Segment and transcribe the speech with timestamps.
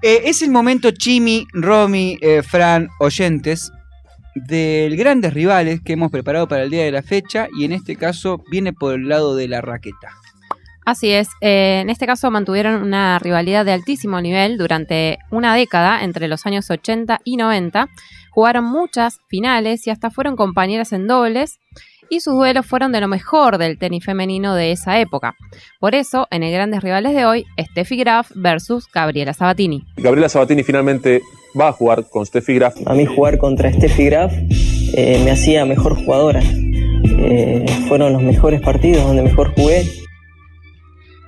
[0.00, 3.70] Eh, es el momento Chimi, Romy, eh, Fran, oyentes,
[4.34, 7.96] del grandes rivales que hemos preparado para el día de la fecha y en este
[7.96, 10.10] caso viene por el lado de la raqueta.
[10.84, 16.02] Así es, eh, en este caso mantuvieron una rivalidad de altísimo nivel durante una década
[16.02, 17.88] entre los años 80 y 90.
[18.30, 21.60] Jugaron muchas finales y hasta fueron compañeras en dobles
[22.12, 25.34] y sus duelos fueron de lo mejor del tenis femenino de esa época.
[25.80, 29.82] Por eso, en el Grandes Rivales de hoy, Steffi Graf versus Gabriela Sabatini.
[29.96, 31.22] Gabriela Sabatini finalmente
[31.58, 32.76] va a jugar con Steffi Graf.
[32.84, 34.30] A mí jugar contra Steffi Graf
[34.94, 36.42] eh, me hacía mejor jugadora.
[36.44, 39.86] Eh, fueron los mejores partidos donde mejor jugué.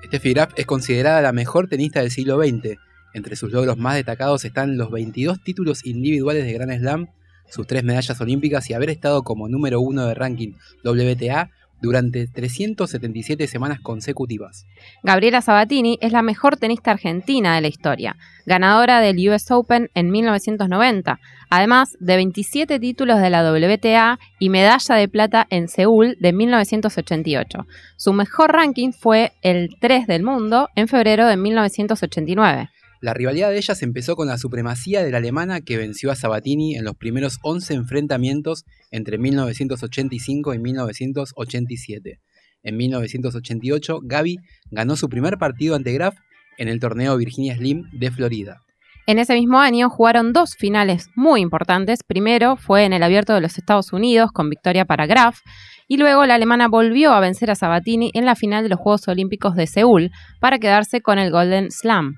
[0.04, 2.76] Steffi Graf es considerada la mejor tenista del siglo XX.
[3.14, 7.08] Entre sus logros más destacados están los 22 títulos individuales de Grand Slam,
[7.48, 10.52] sus tres medallas olímpicas y haber estado como número uno de ranking
[10.84, 11.50] WTA
[11.84, 14.66] durante 377 semanas consecutivas.
[15.02, 20.10] Gabriela Sabatini es la mejor tenista argentina de la historia, ganadora del US Open en
[20.10, 21.20] 1990,
[21.50, 27.66] además de 27 títulos de la WTA y medalla de plata en Seúl de 1988.
[27.96, 32.70] Su mejor ranking fue el 3 del mundo en febrero de 1989.
[33.04, 36.74] La rivalidad de ellas empezó con la supremacía de la alemana que venció a Sabatini
[36.74, 42.20] en los primeros 11 enfrentamientos entre 1985 y 1987.
[42.62, 44.38] En 1988, Gaby
[44.70, 46.16] ganó su primer partido ante Graf
[46.56, 48.62] en el torneo Virginia Slim de Florida.
[49.06, 51.98] En ese mismo año jugaron dos finales muy importantes.
[52.06, 55.40] Primero fue en el Abierto de los Estados Unidos con victoria para Graf
[55.88, 59.06] y luego la alemana volvió a vencer a Sabatini en la final de los Juegos
[59.08, 62.14] Olímpicos de Seúl para quedarse con el Golden Slam.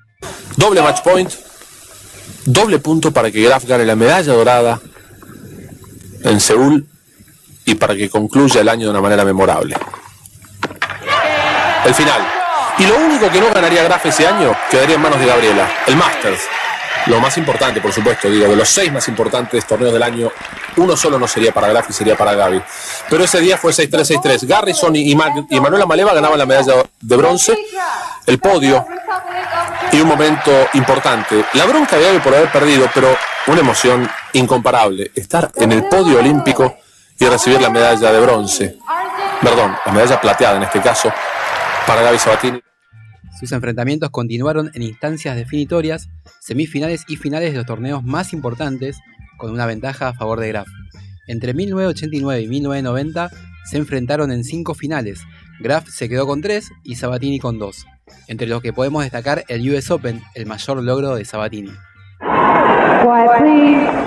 [0.57, 1.31] Doble match point,
[2.47, 4.81] doble punto para que Graf gane la medalla dorada
[6.25, 6.87] en Seúl
[7.65, 9.77] y para que concluya el año de una manera memorable.
[11.85, 12.27] El final.
[12.79, 15.97] Y lo único que no ganaría Graf ese año quedaría en manos de Gabriela, el
[15.97, 16.41] Masters.
[17.07, 20.33] Lo más importante, por supuesto, digo, de los seis más importantes torneos del año,
[20.77, 22.61] uno solo no sería para Graf y sería para Gaby.
[23.09, 24.47] Pero ese día fue 6-3, 6-3.
[24.47, 27.57] Garrison y, y Manuela Maleva ganaban la medalla de bronce,
[28.27, 28.85] el podio
[29.97, 31.43] y un momento importante.
[31.55, 35.11] La bronca de Gaby por haber perdido, pero una emoción incomparable.
[35.15, 36.77] Estar en el podio olímpico
[37.19, 38.79] y recibir la medalla de bronce.
[39.41, 41.11] Perdón, la medalla plateada en este caso,
[41.87, 42.61] para Gaby Sabatini.
[43.41, 46.09] Sus enfrentamientos continuaron en instancias definitorias,
[46.41, 48.99] semifinales y finales de los torneos más importantes,
[49.39, 50.69] con una ventaja a favor de Graf.
[51.27, 53.31] Entre 1989 y 1990
[53.65, 55.21] se enfrentaron en cinco finales.
[55.61, 57.87] Graf se quedó con tres y Sabatini con dos,
[58.27, 61.73] entre los que podemos destacar el US Open, el mayor logro de Sabatini.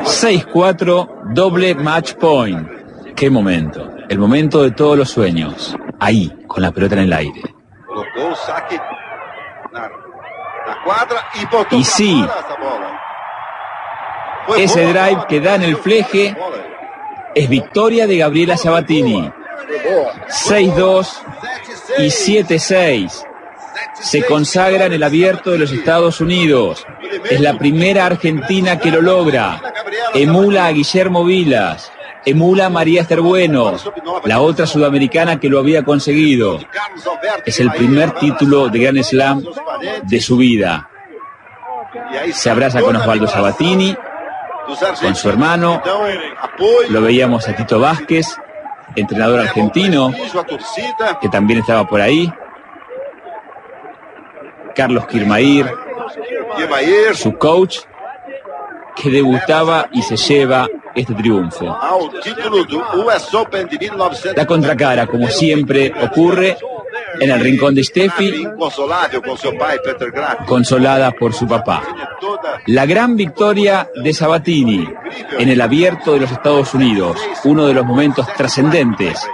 [0.04, 2.68] 6-4, doble match point.
[3.16, 3.92] Qué momento.
[4.10, 5.76] El momento de todos los sueños.
[6.00, 7.42] Ahí, con la pelota en el aire.
[11.72, 12.26] Y sí,
[14.58, 16.36] ese drive que da en el fleje
[17.36, 19.31] es victoria de Gabriela Sabatini.
[20.28, 21.08] 6-2
[22.00, 23.29] y 7-6.
[23.94, 26.86] Se consagra en el abierto de los Estados Unidos.
[27.30, 29.62] Es la primera argentina que lo logra.
[30.14, 31.92] Emula a Guillermo Vilas.
[32.26, 33.76] Emula a María Esther Bueno,
[34.26, 36.60] la otra sudamericana que lo había conseguido.
[37.46, 39.44] Es el primer título de Grand Slam
[40.04, 40.90] de su vida.
[42.34, 43.96] Se abraza con Osvaldo Sabatini,
[45.02, 45.82] con su hermano.
[46.90, 48.36] Lo veíamos a Tito Vázquez,
[48.96, 50.14] entrenador argentino,
[51.22, 52.32] que también estaba por ahí.
[54.80, 55.70] Carlos Kirmair,
[57.14, 57.80] su coach,
[58.96, 61.78] que debutaba y se lleva este triunfo.
[64.38, 66.58] La contracara, como siempre ocurre,
[67.20, 68.48] en el rincón de Steffi,
[70.48, 71.84] consolada por su papá.
[72.68, 74.88] La gran victoria de Sabatini
[75.38, 79.28] en el abierto de los Estados Unidos, uno de los momentos trascendentes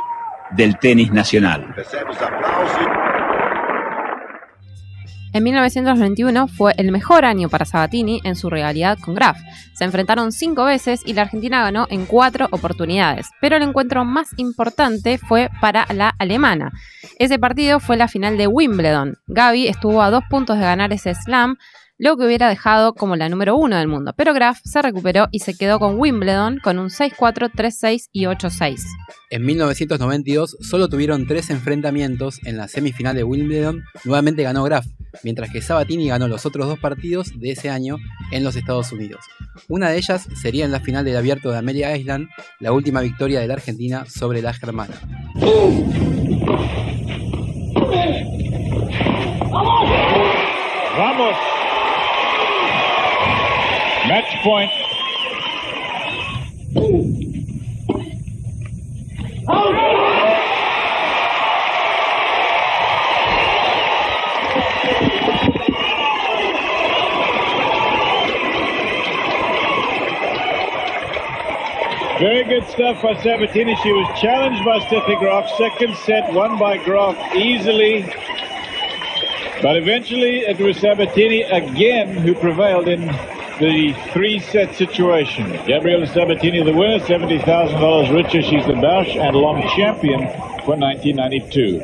[0.50, 1.76] del tenis nacional.
[5.36, 9.38] En 1921 fue el mejor año para Sabatini en su rivalidad con Graf.
[9.74, 14.30] Se enfrentaron cinco veces y la Argentina ganó en cuatro oportunidades, pero el encuentro más
[14.38, 16.72] importante fue para la alemana.
[17.20, 19.18] Ese partido fue la final de Wimbledon.
[19.28, 21.58] Gaby estuvo a dos puntos de ganar ese slam,
[21.98, 25.40] lo que hubiera dejado como la número uno del mundo, pero Graf se recuperó y
[25.40, 28.82] se quedó con Wimbledon con un 6-4, 3-6 y 8-6.
[29.30, 34.86] En 1992 solo tuvieron tres enfrentamientos en la semifinal de Wimbledon, nuevamente ganó Graf,
[35.24, 37.98] mientras que Sabatini ganó los otros dos partidos de ese año
[38.32, 39.22] en los Estados Unidos.
[39.70, 42.28] Una de ellas sería en la final del abierto de Amelia Island,
[42.60, 44.96] la última victoria de la Argentina sobre la germana.
[54.46, 54.70] Point.
[72.20, 73.76] Very good stuff by Sabatini.
[73.82, 75.50] She was challenged by Steffi Graf.
[75.58, 78.04] Second set won by Graf easily.
[79.64, 83.10] But eventually it was Sabatini again who prevailed in
[83.60, 85.52] the three set situation.
[85.68, 88.42] Gabriela Sabatini, the winner, $70,000 richer.
[88.42, 90.28] She's the Bausch and Long champion
[90.66, 91.82] for 1992.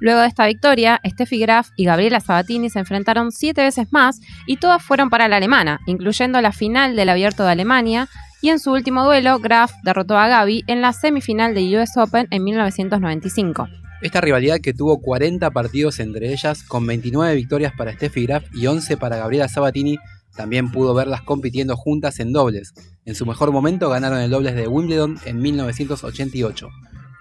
[0.00, 4.58] Luego de esta victoria, Steffi Graf y Gabriela Sabatini se enfrentaron siete veces más y
[4.58, 8.08] todas fueron para la alemana, incluyendo la final del Abierto de Alemania,
[8.42, 12.28] y en su último duelo, Graf derrotó a Gaby en la semifinal de US Open
[12.30, 13.68] en 1995.
[14.02, 18.66] Esta rivalidad que tuvo 40 partidos entre ellas, con 29 victorias para Steffi Graf y
[18.66, 19.96] 11 para Gabriela Sabatini,
[20.36, 22.74] también pudo verlas compitiendo juntas en dobles.
[23.06, 26.68] En su mejor momento ganaron el dobles de Wimbledon en 1988.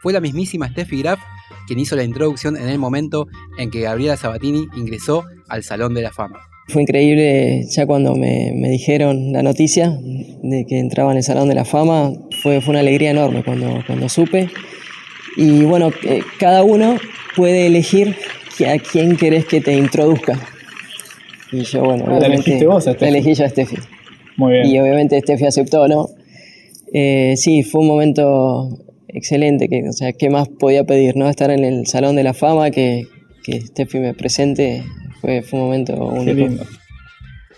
[0.01, 1.19] Fue la mismísima Steffi Graf
[1.65, 3.27] quien hizo la introducción en el momento
[3.57, 6.39] en que Gabriela Sabatini ingresó al Salón de la Fama.
[6.67, 9.97] Fue increíble ya cuando me, me dijeron la noticia
[10.43, 12.11] de que entraba en el Salón de la Fama,
[12.41, 14.49] fue, fue una alegría enorme cuando, cuando supe.
[15.35, 16.97] Y bueno, eh, cada uno
[17.35, 18.15] puede elegir
[18.67, 20.39] a quién querés que te introduzca.
[21.51, 23.01] Y yo, bueno, Ah, ¿la elegiste vos a Steffi?
[23.05, 23.75] la elegí yo a Steffi.
[24.37, 24.65] Muy bien.
[24.67, 26.07] Y obviamente Steffi aceptó, ¿no?
[26.93, 28.69] Eh, sí, fue un momento
[29.07, 31.29] excelente, que, o sea, ¿qué más podía pedir, no?
[31.29, 33.07] Estar en el Salón de la Fama, que,
[33.43, 34.83] que Steffi me presente,
[35.21, 36.33] fue, fue un momento Qué único.
[36.47, 36.65] lindo.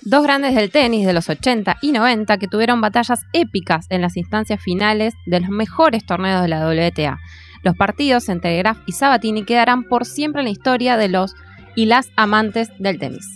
[0.04, 4.16] Dos grandes del tenis de los 80 y 90 que tuvieron batallas épicas en las
[4.16, 7.18] instancias finales de los mejores torneos de la WTA.
[7.64, 11.36] Los partidos entre Graf y Sabatini quedarán por siempre en la historia de los
[11.76, 13.28] y las amantes del tenis.